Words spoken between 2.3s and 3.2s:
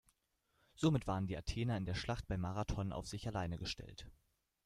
Marathon auf